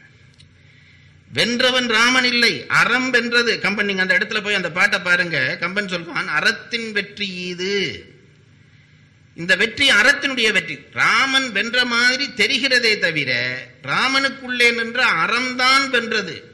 வென்றவன் 1.33 1.87
ராமன் 1.87 2.23
இல்லை 2.23 2.65
அறம் 2.67 3.09
வென்றது. 3.09 3.59
கம்பன் 3.59 3.85
நீங்க 3.85 4.01
அந்த 4.01 4.17
இடத்துல 4.17 4.43
போய் 4.43 4.53
அந்த 4.53 4.71
பாட்டை 4.71 4.99
பாருங்க. 4.99 5.57
கம்பன் 5.59 5.87
சொல்வான் 5.87 6.27
அறத்தின் 6.27 6.91
வெற்றி 6.91 7.33
இது. 7.33 8.05
இந்த 9.35 9.55
வெற்றி 9.55 9.89
அறத்தினுடைய 9.89 10.51
வெற்றி. 10.51 10.79
ராமன் 10.91 11.51
வென்ற 11.51 11.85
மாதிரி 11.85 12.25
தெரிகிறதே 12.25 12.99
தவிர 12.99 13.31
ராமனுக்குள்ளே 13.83 14.73
நின்ற 14.73 15.05
அறம்தான் 15.05 15.89
வென்றது. 15.89 16.53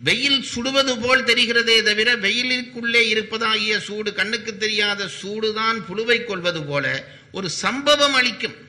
வெயில் 0.00 0.42
சுடுவது 0.42 1.00
போல் 1.00 1.24
தெரிகிறதே 1.24 1.82
தவிர 1.82 2.16
வெயிலுக்குள்ளே 2.16 3.02
இருப்பதாகிய 3.14 3.78
சூடு 3.78 4.12
கண்ணுக்கு 4.12 4.56
தெரியாத 4.56 5.08
சூடுதான் 5.22 5.78
புழுவை 5.88 6.24
கொள்வது 6.24 6.62
போல 6.62 7.06
ஒரு 7.32 7.50
சம்பவம் 7.50 8.14
அளிக்கும். 8.14 8.68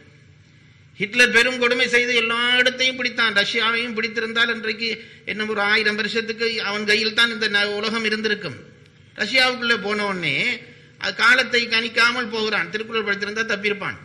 ஹிட்லர் 1.01 1.31
பெரும் 1.31 1.59
கொடுமை 1.59 1.87
செய்து 1.87 2.15
எல்லா 2.15 2.57
இடத்தையும் 2.57 3.03
பிடித்தான். 3.03 3.33
ரஷ்யாவையும் 3.33 3.93
பிடித்திருந்தால் 3.93 4.53
இன்றைக்கு 4.53 5.05
என்ன 5.25 5.45
ஒரு 5.45 5.61
ஆயிரம் 5.61 5.95
வருஷத்துக்கு 5.95 6.63
அவன் 6.63 6.85
கையில் 6.85 7.13
தான் 7.13 7.31
இந்த 7.31 7.49
ந- 7.49 7.65
உலகம் 7.65 8.03
இருந்திருக்கும். 8.03 8.55
ரஷ்யாவுக்குள்ளே 9.15 9.81
போன 9.81 10.05
உடனே 10.05 10.59
அது 10.97 11.15
காலத்தை 11.15 11.67
கணிக்காமல் 11.67 12.29
போகிறான். 12.29 12.71
திருக்குறள் 12.71 13.15
படித்திருந்தா 13.15 13.45
தப்பியிருப்பான். 13.45 13.97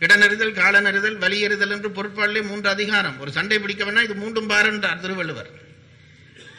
இடனறிதல் 0.00 0.54
காலனறிதல் 0.54 1.18
வலியறிதல் 1.18 1.70
என்று 1.70 1.88
பொருட்பாடலே 1.88 2.42
மூன்று 2.42 2.68
அதிகாரம். 2.68 3.20
ஒரு 3.20 3.30
சண்டை 3.30 3.58
பிடிக்க 3.58 3.84
வேணா 3.84 4.02
இது 4.02 4.14
மூன்றும் 4.14 4.50
பாருன்றார் 4.50 5.00
திருவள்ளுவர். 5.00 5.50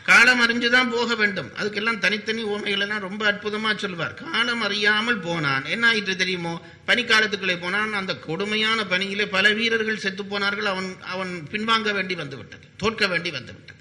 காலம் 0.10 0.42
அறிஞ்சுதான் 0.44 0.90
போக 0.94 1.16
வேண்டும். 1.22 1.50
அதுக்கெல்லாம் 1.60 2.00
தனித்தனி 2.06 2.44
ஓமைகள் 2.54 2.84
எல்லாம் 2.86 3.06
ரொம்ப 3.08 3.22
அற்புதமா 3.32 3.72
சொல்வார். 3.84 4.16
காலம் 4.24 4.64
அறியாமல் 4.68 5.20
போனான். 5.28 5.66
என்ன 5.74 5.88
ஆயிற்று 5.88 6.16
தெரியுமோ? 6.22 6.54
பனிக்காலத்துக்குள்ளே 6.88 7.58
போனான். 7.62 7.94
அந்த 8.00 8.14
கொடுமையான 8.28 8.86
பணியிலே 8.94 9.28
பல 9.36 9.54
வீரர்கள் 9.60 10.04
செத்து 10.06 10.26
போனார்கள். 10.26 10.72
அவன் 10.74 10.90
அவன் 11.14 11.32
பின்வாங்க 11.54 11.94
வேண்டி 12.00 12.18
வந்து 12.24 12.40
விட்டது 12.42 12.68
தோற்க 12.84 13.08
வேண்டி 13.14 13.32
வந்து 13.38 13.54
விட்டது 13.58 13.80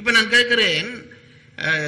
இப்ப 0.00 0.10
நான் 0.16 0.32
கேட்கிறேன் 0.34 0.90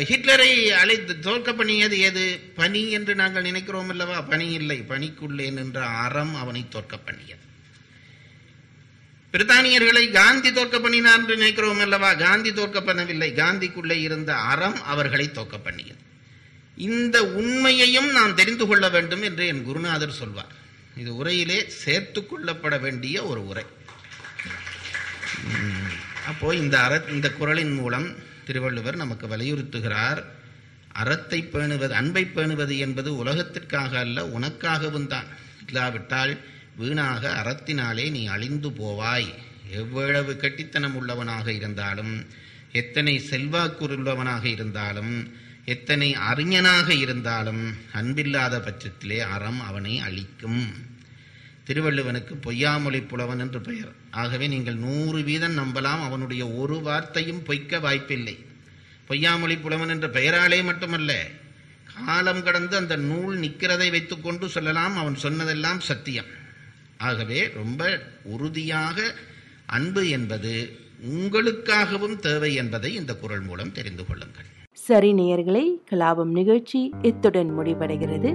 ஹிட்லரை 0.08 0.50
அழைத்து 0.80 1.12
தோற்க 1.26 1.50
பண்ணியது 1.58 1.96
எது 2.08 2.24
பனி 2.58 2.82
என்று 2.96 3.12
நாங்கள் 3.20 3.46
நினைக்கிறோம் 3.48 3.92
அல்லவா? 3.92 4.16
பனி 4.32 4.48
இல்லை. 4.60 4.78
பனிக்குள்ளே 4.90 5.46
நின்ற 5.58 5.80
அறம் 6.04 6.34
அவனை 6.42 6.62
தோற்க 6.74 6.96
பண்ணியது 6.98 7.44
பிரித்தானியர்களை 9.32 10.04
காந்தி 10.10 10.50
தோற்க 10.52 10.76
பண்ணினார் 10.80 11.20
என்று 11.20 11.36
நினைக்கிறோம் 11.36 11.78
அல்லவா? 11.78 12.10
காந்தி 12.14 12.50
தோற்க 12.52 12.78
பண்ணவில்லை 12.80 13.28
காந்திக்குள்ளே 13.42 13.96
இருந்த 14.06 14.30
அறம் 14.52 14.78
அவர்களை 14.82 15.26
தோற்க 15.30 15.58
பண்ணியது 15.58 16.00
இந்த 16.88 17.16
உண்மையையும் 17.40 18.10
நாம் 18.10 18.34
தெரிந்து 18.34 18.66
கொள்ள 18.66 18.88
வேண்டும் 18.88 19.22
என்று 19.22 19.46
என் 19.46 19.64
குருநாதர் 19.64 20.18
சொல்வார். 20.20 20.52
இது 20.96 21.10
உரையிலே 21.20 21.58
சேர்த்து 21.82 22.20
கொள்ளப்பட 22.20 22.74
வேண்டிய 22.80 23.16
ஒரு 23.24 23.40
உரை. 23.46 23.64
அப்போ 26.30 26.48
இந்த 26.54 26.76
அற 26.78 27.02
இந்த 27.08 27.28
குரலின் 27.30 27.74
மூலம் 27.74 28.08
திருவள்ளுவர் 28.46 28.96
நமக்கு 28.96 29.26
வலியுறுத்துகிறார். 29.26 30.22
அறத்தை 30.92 31.40
பேணுவது 31.52 31.94
அன்பை 32.00 32.24
பேணுவது 32.36 32.74
என்பது 32.78 33.10
உலகத்திற்காக 33.16 33.98
அல்ல 33.98 34.24
உனக்காகவும் 34.36 35.06
தான். 35.06 35.28
இல்லாவிட்டால் 35.66 36.32
வீணாக 36.76 37.28
அறத்தினாலே 37.28 38.10
நீ 38.10 38.26
அழிந்து 38.26 38.68
போவாய். 38.68 39.34
எவ்வளவு 39.70 40.32
கெட்டித்தனம் 40.32 40.94
உள்ளவனாக 40.94 41.52
இருந்தாலும் 41.52 42.26
எத்தனை 42.72 43.22
செல்வாக்குள்ளவனாக 43.30 44.44
இருந்தாலும் 44.44 45.32
எத்தனை 45.64 46.16
அறிஞனாக 46.16 46.88
இருந்தாலும் 46.90 47.76
அன்பில்லாத 47.94 48.54
பட்சத்திலே 48.58 49.18
அறம் 49.18 49.60
அவனை 49.60 49.98
அழிக்கும். 49.98 50.90
திருவள்ளுவனுக்கு 51.66 52.34
பொய்யாமொழி 52.46 53.08
புலவன் 53.08 53.38
என்று 53.38 53.60
பெயர். 53.60 53.92
ஆகவே 54.10 54.46
நீங்கள் 54.46 54.74
நூறு 54.74 55.22
வீதம் 55.22 55.58
நம்பலாம் 55.58 56.02
அவனுடைய 56.02 56.48
ஒரு 56.48 56.80
வார்த்தையும் 56.80 57.44
பொய்க்க 57.44 57.80
வாய்ப்பில்லை. 57.80 58.44
பொய்யாமொழி 59.08 59.60
புலவன் 59.60 59.88
என்ற 59.88 60.08
பெயராலே 60.08 60.64
மட்டுமல்ல 60.64 61.26
காலம் 61.94 62.42
கடந்து 62.42 62.76
அந்த 62.76 62.96
நூல் 62.96 63.38
நிற்கிறதை 63.38 63.90
வைத்துக்கொண்டு 63.90 64.48
சொல்லலாம் 64.48 64.96
அவன் 64.96 65.14
சொன்னதெல்லாம் 65.14 65.80
சத்தியம். 65.80 66.40
ஆகவே 67.02 67.48
ரொம்ப 67.54 67.98
உறுதியாக 68.24 69.02
அன்பு 69.66 70.08
என்பது 70.08 70.52
உங்களுக்காகவும் 71.10 72.16
தேவை 72.16 72.54
என்பதை 72.54 72.94
இந்த 72.94 73.12
குரல் 73.14 73.42
மூலம் 73.42 73.72
தெரிந்து 73.72 74.06
கொள்ளுங்கள். 74.06 74.48
சரி 74.72 75.12
நேயர்களே 75.12 75.64
கலாபம் 75.90 76.30
நிகழ்ச்சி 76.30 76.90
இத்துடன் 77.02 77.58
முடிவடைகிறது. 77.58 78.30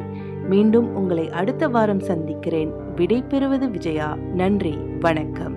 மீண்டும் 0.48 0.96
உங்களை 0.96 1.30
அடுத்த 1.30 1.68
வாரம் 1.68 2.00
சந்திக்கிறேன். 2.00 2.72
விடை 2.96 3.22
பெறுவது 3.22 3.70
விஜயா. 3.70 4.16
நன்றி 4.16 4.76
வணக்கம். 5.00 5.57